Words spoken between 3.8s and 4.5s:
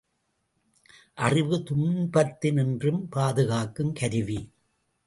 கருவி.